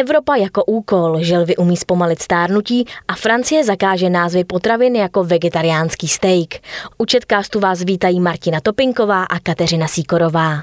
[0.00, 6.48] Evropa jako úkol, želvy umí zpomalit stárnutí a Francie zakáže názvy potravin jako vegetariánský steak.
[6.98, 10.62] U Četkástu vás vítají Martina Topinková a Kateřina Síkorová.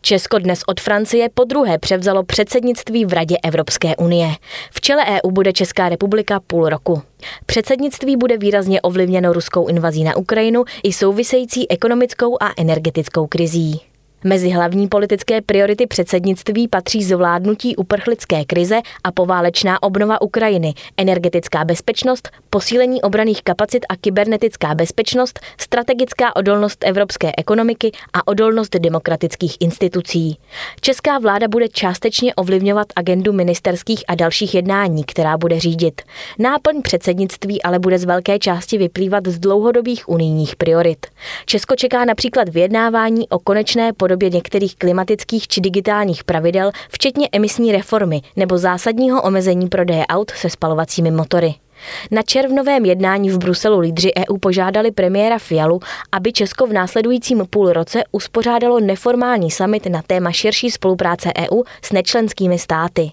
[0.00, 4.28] Česko dnes od Francie po druhé převzalo předsednictví v Radě Evropské unie.
[4.70, 7.02] V čele EU bude Česká republika půl roku.
[7.46, 13.80] Předsednictví bude výrazně ovlivněno ruskou invazí na Ukrajinu i související ekonomickou a energetickou krizí.
[14.26, 22.30] Mezi hlavní politické priority předsednictví patří zvládnutí uprchlické krize a poválečná obnova Ukrajiny, energetická bezpečnost,
[22.50, 30.38] posílení obraných kapacit a kybernetická bezpečnost, strategická odolnost evropské ekonomiky a odolnost demokratických institucí.
[30.80, 36.02] Česká vláda bude částečně ovlivňovat agendu ministerských a dalších jednání, která bude řídit.
[36.38, 41.06] Náplň předsednictví ale bude z velké části vyplývat z dlouhodobých unijních priorit.
[41.44, 48.20] Česko čeká například vyjednávání o konečné podobě některých klimatických či digitálních pravidel, včetně emisní reformy
[48.36, 51.54] nebo zásadního omezení prodeje aut se spalovacími motory.
[52.10, 55.80] Na červnovém jednání v Bruselu lídři EU požádali premiéra Fialu,
[56.12, 61.92] aby Česko v následujícím půl roce uspořádalo neformální summit na téma širší spolupráce EU s
[61.92, 63.10] nečlenskými státy.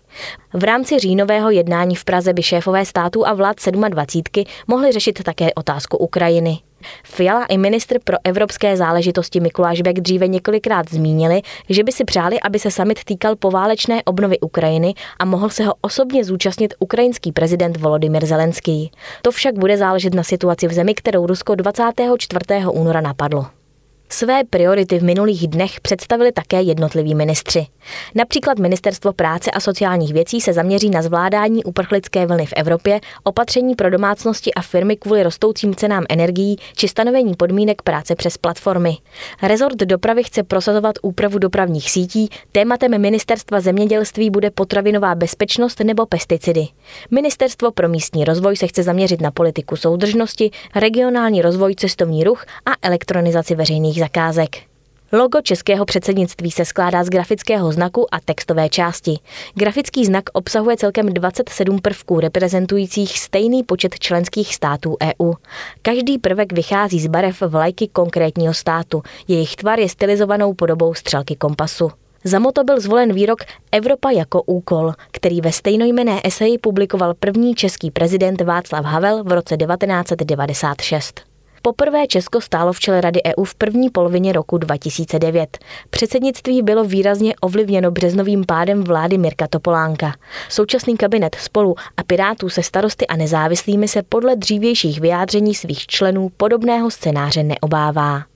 [0.53, 3.55] V rámci říjnového jednání v Praze by šéfové států a vlád
[3.89, 6.59] 27 mohli řešit také otázku Ukrajiny.
[7.03, 12.39] Fiala i ministr pro evropské záležitosti Mikuláš Bek dříve několikrát zmínili, že by si přáli,
[12.39, 17.77] aby se summit týkal poválečné obnovy Ukrajiny a mohl se ho osobně zúčastnit ukrajinský prezident
[17.77, 18.91] Volodymyr Zelenský.
[19.21, 22.65] To však bude záležet na situaci v zemi, kterou Rusko 24.
[22.71, 23.62] února napadlo.
[24.09, 27.67] Své priority v minulých dnech představili také jednotliví ministři.
[28.15, 33.75] Například Ministerstvo práce a sociálních věcí se zaměří na zvládání uprchlické vlny v Evropě, opatření
[33.75, 38.97] pro domácnosti a firmy kvůli rostoucím cenám energií či stanovení podmínek práce přes platformy.
[39.41, 46.67] Rezort dopravy chce prosazovat úpravu dopravních sítí, tématem Ministerstva zemědělství bude potravinová bezpečnost nebo pesticidy.
[47.11, 52.71] Ministerstvo pro místní rozvoj se chce zaměřit na politiku soudržnosti, regionální rozvoj, cestovní ruch a
[52.81, 54.73] elektronizaci veřejných zakázek.
[55.15, 59.19] Logo českého předsednictví se skládá z grafického znaku a textové části.
[59.55, 65.33] Grafický znak obsahuje celkem 27 prvků reprezentujících stejný počet členských států EU.
[65.81, 69.01] Každý prvek vychází z barev vlajky konkrétního státu.
[69.27, 71.91] Jejich tvar je stylizovanou podobou střelky kompasu.
[72.23, 73.39] Za moto byl zvolen výrok
[73.71, 79.57] Evropa jako úkol, který ve stejnojmené eseji publikoval první český prezident Václav Havel v roce
[79.57, 81.32] 1996.
[81.65, 85.57] Poprvé Česko stálo v čele Rady EU v první polovině roku 2009.
[85.89, 90.13] Předsednictví bylo výrazně ovlivněno březnovým pádem vlády Mirka Topolánka.
[90.49, 96.29] Současný kabinet spolu a Pirátů se starosty a nezávislými se podle dřívějších vyjádření svých členů
[96.37, 98.32] podobného scénáře neobává.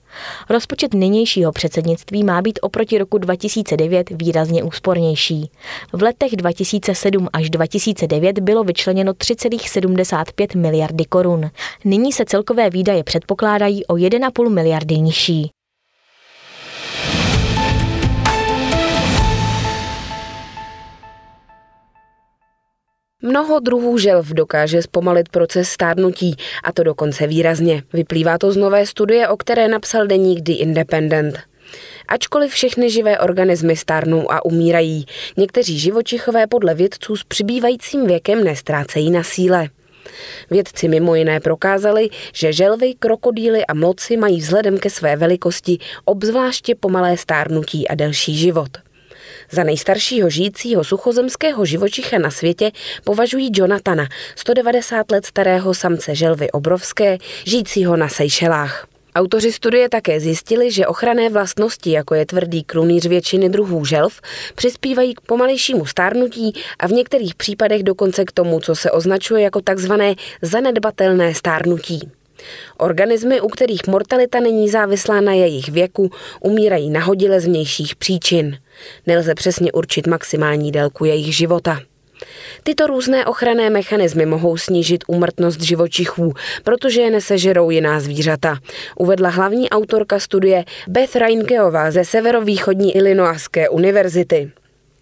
[0.50, 5.50] Rozpočet nynějšího předsednictví má být oproti roku 2009 výrazně úspornější.
[5.92, 11.50] V letech 2007 až 2009 bylo vyčleněno 3,75 miliardy korun.
[11.84, 15.50] Nyní se celkové výdaje předpokládají o 1,5 miliardy nižší.
[23.22, 27.82] Mnoho druhů želv dokáže zpomalit proces stárnutí, a to dokonce výrazně.
[27.92, 31.38] Vyplývá to z nové studie, o které napsal deník The Independent.
[32.08, 35.06] Ačkoliv všechny živé organismy stárnou a umírají,
[35.36, 39.68] někteří živočichové podle vědců s přibývajícím věkem nestrácejí na síle.
[40.50, 46.74] Vědci mimo jiné prokázali, že želvy, krokodýly a mloci mají vzhledem ke své velikosti obzvláště
[46.74, 48.87] pomalé stárnutí a delší život.
[49.50, 52.70] Za nejstaršího žijícího suchozemského živočicha na světě
[53.04, 58.86] považují Jonathana, 190 let starého samce želvy obrovské, žijícího na Seychelách.
[59.14, 64.20] Autoři studie také zjistili, že ochranné vlastnosti, jako je tvrdý krunýř většiny druhů želv,
[64.54, 69.60] přispívají k pomalejšímu stárnutí a v některých případech dokonce k tomu, co se označuje jako
[69.60, 72.10] takzvané zanedbatelné stárnutí.
[72.78, 78.58] Organismy, u kterých mortalita není závislá na jejich věku, umírají nahodile z vnějších příčin.
[79.06, 81.80] Nelze přesně určit maximální délku jejich života.
[82.62, 86.32] Tyto různé ochranné mechanismy mohou snížit úmrtnost živočichů,
[86.64, 88.58] protože je nesežerou jiná zvířata,
[88.96, 94.50] uvedla hlavní autorka studie Beth Reinkeová ze severovýchodní Illinoiské univerzity.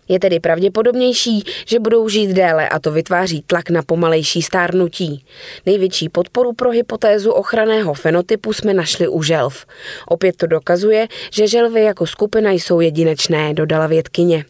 [0.08, 5.24] Je tedy pravděpodobnější, že budou žít déle a to vytváří tlak na pomalejší stárnutí.
[5.66, 9.66] Největší podporu pro hypotézu ochranného fenotypu jsme našli u želv.
[10.06, 14.44] Opět to dokazuje, že želvy jako skupina jsou jedinečné, dodala vědkyně.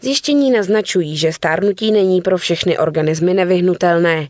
[0.00, 4.28] Zjištění naznačují, že stárnutí není pro všechny organismy nevyhnutelné.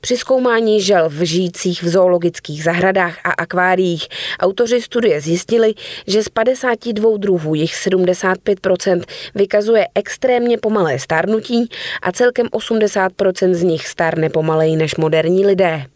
[0.00, 4.08] Při zkoumání želv žijících v zoologických zahradách a akváriích
[4.40, 5.74] autoři studie zjistili,
[6.06, 9.02] že z 52 druhů jich 75%
[9.34, 11.68] vykazuje extrémně pomalé stárnutí
[12.02, 15.86] a celkem 80% z nich stárne pomaleji než moderní lidé.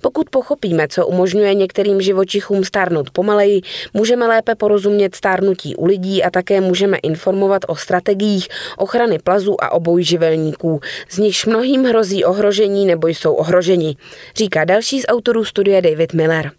[0.00, 3.60] Pokud pochopíme, co umožňuje některým živočichům stárnout pomaleji,
[3.94, 9.72] můžeme lépe porozumět stárnutí u lidí a také můžeme informovat o strategiích ochrany plazů a
[9.72, 10.80] obojživelníků,
[11.10, 13.96] z nichž mnohým hrozí ohrožení nebo jsou ohroženi,
[14.36, 16.50] říká další z autorů studie David Miller.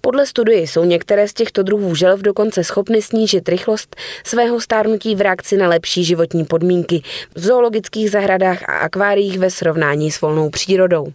[0.00, 5.20] Podle studie jsou některé z těchto druhů želv dokonce schopny snížit rychlost svého stárnutí v
[5.20, 7.02] reakci na lepší životní podmínky
[7.34, 11.12] v zoologických zahradách a akváriích ve srovnání s volnou přírodou.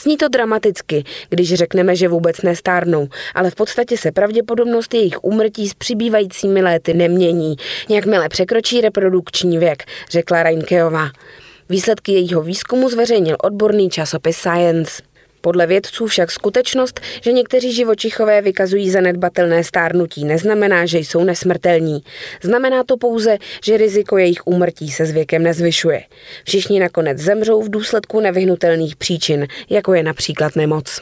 [0.00, 5.68] Zní to dramaticky, když řekneme, že vůbec nestárnou, ale v podstatě se pravděpodobnost jejich úmrtí
[5.68, 7.56] s přibývajícími léty nemění,
[7.88, 11.10] jakmile překročí reprodukční věk, řekla Reinkeová.
[11.68, 15.02] Výsledky jejího výzkumu zveřejnil odborný časopis Science.
[15.46, 22.02] Podle vědců však skutečnost, že někteří živočichové vykazují zanedbatelné stárnutí, neznamená, že jsou nesmrtelní.
[22.42, 26.02] Znamená to pouze, že riziko jejich úmrtí se s věkem nezvyšuje.
[26.44, 31.00] Všichni nakonec zemřou v důsledku nevyhnutelných příčin, jako je například nemoc.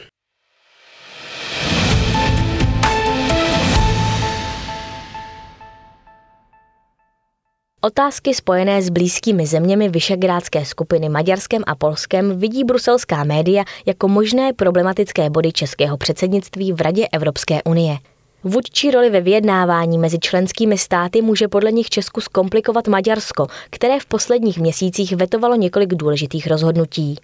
[7.85, 14.53] Otázky spojené s blízkými zeměmi Vyšegrádské skupiny Maďarskem a Polskem vidí bruselská média jako možné
[14.53, 17.97] problematické body českého předsednictví v Radě Evropské unie.
[18.43, 24.05] Vůdčí roli ve vyjednávání mezi členskými státy může podle nich Česku zkomplikovat Maďarsko, které v
[24.05, 27.15] posledních měsících vetovalo několik důležitých rozhodnutí.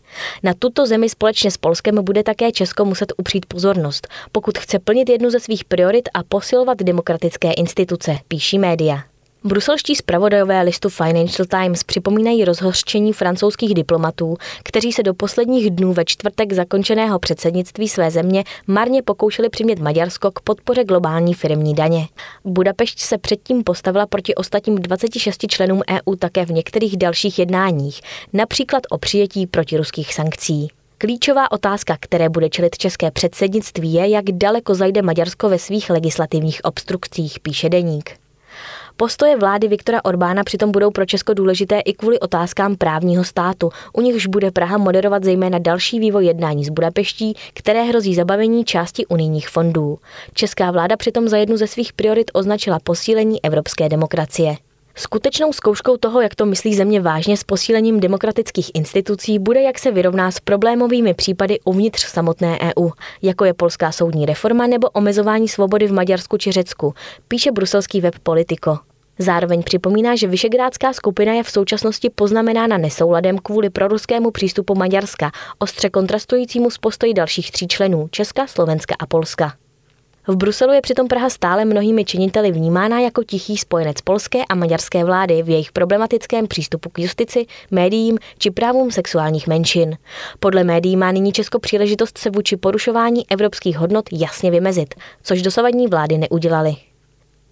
[0.44, 5.10] Na tuto zemi společně s Polskem bude také Česko muset upřít pozornost, pokud chce plnit
[5.10, 9.11] jednu ze svých priorit a posilovat demokratické instituce, píší média.
[9.44, 16.06] Bruselští zpravodajové listu Financial Times připomínají rozhořčení francouzských diplomatů, kteří se do posledních dnů ve
[16.06, 22.08] čtvrtek zakončeného předsednictví své země marně pokoušeli přimět Maďarsko k podpoře globální firmní daně.
[22.46, 28.02] Budapešť se předtím postavila proti ostatním 26 členům EU také v některých dalších jednáních,
[28.34, 30.68] například o přijetí protiruských sankcí.
[30.98, 36.60] Klíčová otázka, které bude čelit české předsednictví, je, jak daleko zajde Maďarsko ve svých legislativních
[36.64, 38.21] obstrukcích, píše deník.
[39.02, 44.02] Postoje vlády Viktora Orbána přitom budou pro Česko důležité i kvůli otázkám právního státu, u
[44.02, 49.50] nichž bude Praha moderovat zejména další vývoj jednání s Budapeští, které hrozí zabavení části unijních
[49.50, 49.98] fondů.
[50.34, 54.56] Česká vláda přitom za jednu ze svých priorit označila posílení evropské demokracie.
[54.96, 59.92] Skutečnou zkouškou toho, jak to myslí země vážně s posílením demokratických institucí, bude, jak se
[59.92, 62.90] vyrovná s problémovými případy uvnitř samotné EU,
[63.22, 66.94] jako je polská soudní reforma nebo omezování svobody v Maďarsku či Řecku,
[67.28, 68.91] píše bruselský web Politico.
[69.22, 75.90] Zároveň připomíná, že Vyšegrádská skupina je v současnosti poznamenána nesouladem kvůli proruskému přístupu Maďarska, ostře
[75.90, 79.54] kontrastujícímu s postoji dalších tří členů Česka, Slovenska a Polska.
[80.28, 85.04] V Bruselu je přitom Praha stále mnohými činiteli vnímána jako tichý spojenec polské a maďarské
[85.04, 89.98] vlády v jejich problematickém přístupu k justici, médiím či právům sexuálních menšin.
[90.40, 95.88] Podle médií má nyní Česko příležitost se vůči porušování evropských hodnot jasně vymezit, což dosavadní
[95.88, 96.76] vlády neudělaly.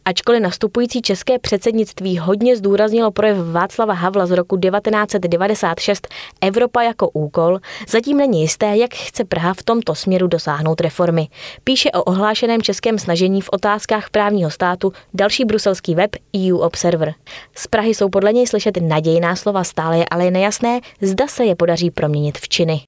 [0.05, 6.07] Ačkoliv nastupující české předsednictví hodně zdůraznilo projev Václava Havla z roku 1996
[6.41, 7.59] Evropa jako úkol,
[7.89, 11.27] zatím není jisté, jak chce Praha v tomto směru dosáhnout reformy.
[11.63, 17.13] Píše o ohlášeném českém snažení v otázkách právního státu další bruselský web EU Observer.
[17.56, 21.56] Z Prahy jsou podle něj slyšet nadějná slova, stále je ale nejasné, zda se je
[21.56, 22.81] podaří proměnit v činy.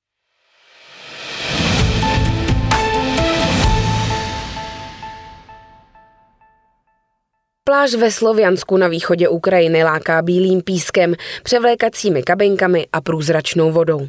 [7.63, 14.07] Pláž ve Sloviansku na východě Ukrajiny láká bílým pískem, převlékacími kabinkami a průzračnou vodou.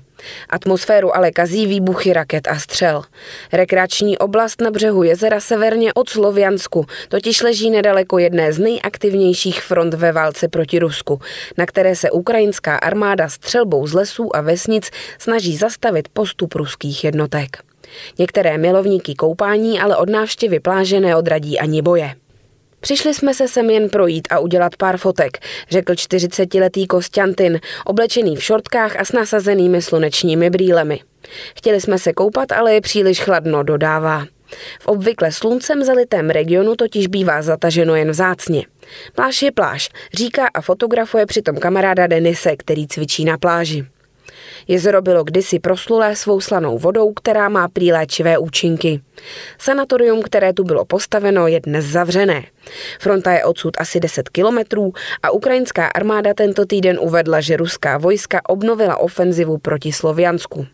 [0.49, 3.03] Atmosféru ale kazí výbuchy raket a střel.
[3.53, 9.95] Rekreační oblast na břehu jezera severně od Sloviansku totiž leží nedaleko jedné z nejaktivnějších front
[9.95, 11.21] ve válce proti Rusku,
[11.59, 17.57] na které se ukrajinská armáda střelbou z lesů a vesnic snaží zastavit postup ruských jednotek.
[18.19, 22.15] Některé milovníky koupání ale od návštěvy pláže neodradí ani boje.
[22.83, 25.39] Přišli jsme se sem jen projít a udělat pár fotek,
[25.71, 31.01] řekl 40-letý Kostjantin, oblečený v šortkách a s nasazenými slunečními brýlemi.
[31.57, 34.27] Chtěli jsme se koupat, ale je příliš chladno, dodává.
[34.81, 38.67] V obvykle sluncem zalitém regionu totiž bývá zataženo jen vzácně.
[39.15, 43.85] Pláž je pláž, říká a fotografuje přitom kamaráda Denise, který cvičí na pláži.
[44.69, 49.01] Jezero bylo kdysi proslulé svou slanou vodou, která má prý léčivé účinky.
[49.59, 52.45] Sanatorium, které tu bylo postaveno, je dnes zavřené.
[53.01, 54.93] Fronta je odsud asi 10 kilometrů
[55.23, 60.67] a ukrajinská armáda tento týden uvedla, že ruská vojska obnovila ofenzivu proti Sloviansku.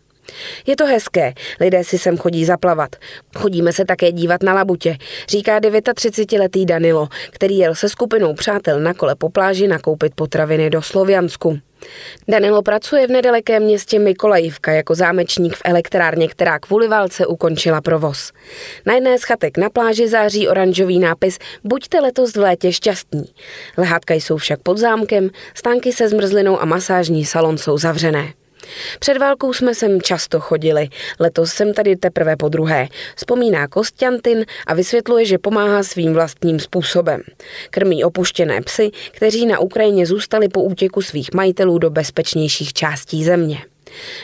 [0.67, 2.95] Je to hezké, lidé si sem chodí zaplavat.
[3.37, 4.97] Chodíme se také dívat na labutě,
[5.29, 10.81] říká 39-letý Danilo, který jel se skupinou přátel na kole po pláži nakoupit potraviny do
[10.81, 11.59] Sloviansku.
[12.27, 18.31] Danilo pracuje v nedalekém městě Mikolajivka jako zámečník v elektrárně, která kvůli válce ukončila provoz.
[18.85, 23.25] Na jedné z chatek na pláži září oranžový nápis Buďte letos v létě šťastní.
[23.77, 28.33] Lehátka jsou však pod zámkem, stánky se zmrzlinou a masážní salon jsou zavřené.
[28.99, 32.87] Před válkou jsme sem často chodili, letos jsem tady teprve po druhé.
[33.15, 37.21] Vzpomíná Kostjantin a vysvětluje, že pomáhá svým vlastním způsobem.
[37.69, 43.59] Krmí opuštěné psy, kteří na Ukrajině zůstali po útěku svých majitelů do bezpečnějších částí země.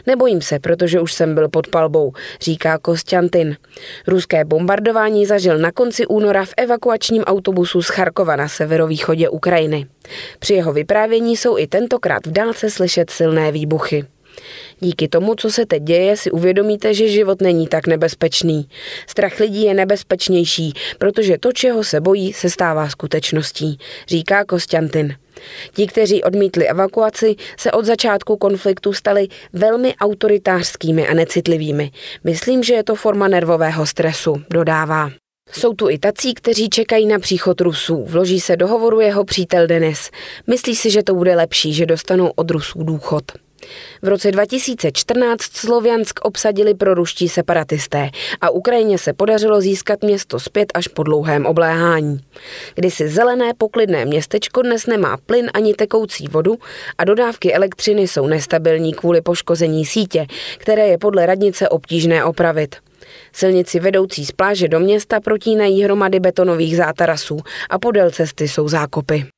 [0.08, 3.58] Nebojím se, protože už jsem byl pod palbou, říká Kostjantin.
[4.08, 9.88] Ruské bombardování zažil na konci února v evakuačním autobusu z Charkova na severovýchodě Ukrajiny.
[10.40, 14.06] Při jeho vyprávění jsou i tentokrát v dálce slyšet silné výbuchy.
[14.80, 18.70] Díky tomu, co se teď děje, si uvědomíte, že život není tak nebezpečný.
[19.08, 23.78] Strach lidí je nebezpečnější, protože to, čeho se bojí, se stává skutečností,
[24.08, 25.16] říká Kostjantin.
[25.74, 31.92] Ti, kteří odmítli evakuaci, se od začátku konfliktu stali velmi autoritářskými a necitlivými.
[32.24, 35.12] Myslím, že je to forma nervového stresu, dodává.
[35.52, 38.06] Jsou tu i tací, kteří čekají na příchod Rusů.
[38.10, 40.12] Vloží se do hovoru jeho přítel Denis.
[40.48, 43.24] Myslí si, že to bude lepší, že dostanou od Rusů důchod.
[44.02, 48.10] V roce 2014 Sloviansk obsadili proruští separatisté
[48.42, 52.20] a Ukrajině se podařilo získat město zpět až po dlouhém obléhání.
[52.76, 56.56] Kdysi zelené poklidné městečko dnes nemá plyn ani tekoucí vodu
[56.98, 60.26] a dodávky elektřiny jsou nestabilní kvůli poškození sítě,
[60.58, 62.76] které je podle radnice obtížné opravit.
[63.34, 67.38] Silnici vedoucí z pláže do města protínají hromady betonových zátarasů
[67.70, 69.35] a podél cesty jsou zákopy.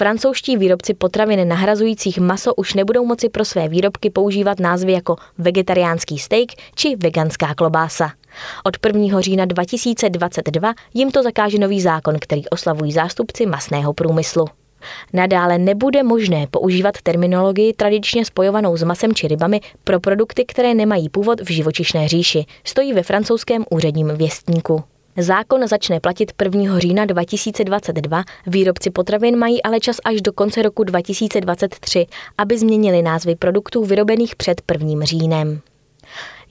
[0.00, 6.18] Francouzští výrobci potravin nahrazujících maso už nebudou moci pro své výrobky používat názvy jako vegetariánský
[6.18, 8.12] steak či veganská klobása.
[8.64, 9.20] Od 1.
[9.20, 14.44] října 2022 jim to zakáže nový zákon, který oslavují zástupci masného průmyslu.
[15.12, 21.08] Nadále nebude možné používat terminologii tradičně spojovanou s masem či rybami pro produkty, které nemají
[21.08, 24.84] původ v živočišné říši, stojí ve francouzském úředním věstníku.
[25.16, 26.78] Zákon začne platit 1.
[26.78, 32.06] října 2022, výrobci potravin mají ale čas až do konce roku 2023,
[32.38, 35.04] aby změnili názvy produktů vyrobených před 1.
[35.04, 35.60] říjnem.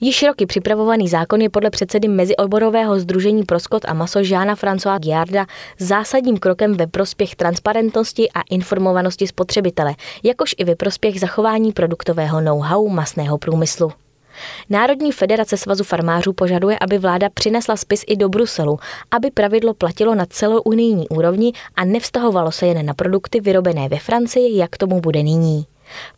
[0.00, 4.98] Již roky připravovaný zákon je podle předsedy Mezioborového združení pro skot a maso Žána François
[4.98, 5.46] Giarda
[5.78, 12.88] zásadním krokem ve prospěch transparentnosti a informovanosti spotřebitele, jakož i ve prospěch zachování produktového know-how
[12.88, 13.92] masného průmyslu.
[14.70, 18.78] Národní federace svazu farmářů požaduje, aby vláda přinesla spis i do Bruselu,
[19.10, 24.56] aby pravidlo platilo na celounijní úrovni a nevztahovalo se jen na produkty vyrobené ve Francii,
[24.56, 25.66] jak tomu bude nyní.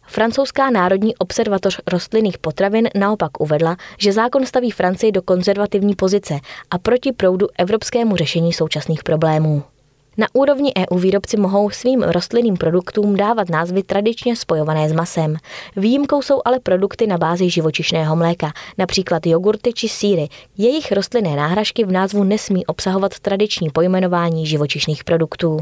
[0.06, 6.78] Francouzská národní observatoř rostlinných potravin naopak uvedla, že zákon staví Francii do konzervativní pozice a
[6.78, 9.62] proti proudu evropskému řešení současných problémů.
[10.18, 15.36] Na úrovni EU výrobci mohou svým rostlinným produktům dávat názvy tradičně spojované s masem.
[15.76, 20.28] Výjimkou jsou ale produkty na bázi živočišného mléka, například jogurty či síry.
[20.58, 25.58] Jejich rostlinné náhražky v názvu nesmí obsahovat tradiční pojmenování živočišných produktů.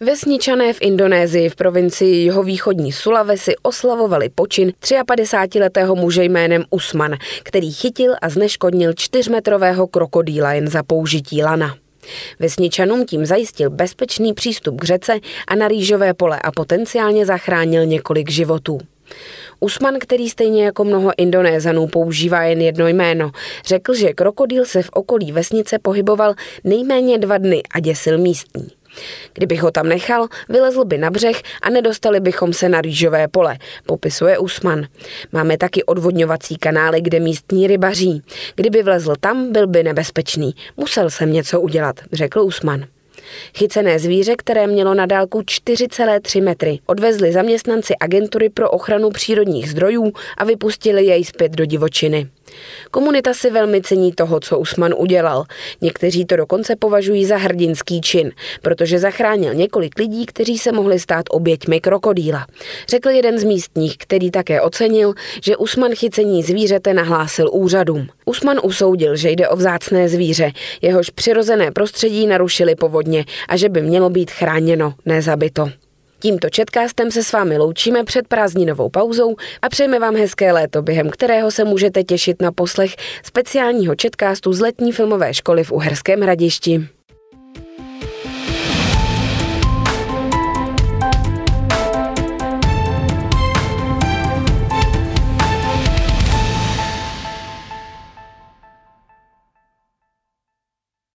[0.00, 8.14] Vesničané v Indonésii v provincii jihovýchodní Sulawesi oslavovali počin 53-letého muže jménem Usman, který chytil
[8.22, 11.76] a zneškodnil čtyřmetrového krokodýla jen za použití lana.
[12.38, 15.12] Vesničanům tím zajistil bezpečný přístup k řece
[15.48, 18.78] a na rýžové pole a potenciálně zachránil několik životů.
[19.60, 23.30] Usman, který stejně jako mnoho Indonézanů používá jen jedno jméno,
[23.66, 26.34] řekl, že krokodýl se v okolí vesnice pohyboval
[26.64, 28.68] nejméně dva dny a děsil místní.
[29.34, 33.58] Kdybych ho tam nechal, vylezl by na břeh a nedostali bychom se na rýžové pole,
[33.86, 34.86] popisuje Usman.
[35.32, 38.22] Máme taky odvodňovací kanály, kde místní rybaří.
[38.54, 40.54] Kdyby vlezl tam, byl by nebezpečný.
[40.76, 42.84] Musel jsem něco udělat, řekl Usman.
[43.56, 50.12] Chycené zvíře, které mělo na dálku 4,3 metry, odvezli zaměstnanci agentury pro ochranu přírodních zdrojů
[50.36, 52.28] a vypustili jej zpět do divočiny.
[52.90, 55.44] Komunita si velmi cení toho, co Usman udělal.
[55.80, 58.32] Někteří to dokonce považují za hrdinský čin,
[58.62, 62.46] protože zachránil několik lidí, kteří se mohli stát oběťmi krokodýla.
[62.88, 68.08] Řekl jeden z místních, který také ocenil, že Usman chycení zvířete nahlásil úřadům.
[68.24, 73.82] Usman usoudil, že jde o vzácné zvíře, jehož přirozené prostředí narušili povodně a že by
[73.82, 75.70] mělo být chráněno, nezabito.
[76.24, 81.10] Tímto četkástem se s vámi loučíme před prázdninovou pauzou a přejeme vám hezké léto, během
[81.10, 86.88] kterého se můžete těšit na poslech speciálního četkástu z letní filmové školy v Uherském hradišti.